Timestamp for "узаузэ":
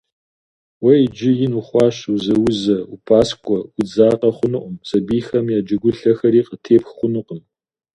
2.13-2.77